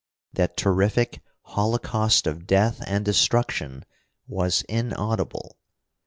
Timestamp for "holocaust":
1.43-2.25